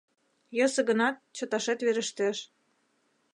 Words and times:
—Йӧсӧ 0.57 0.81
гынат, 0.89 1.15
чыташет 1.35 1.79
верештеш. 1.85 2.37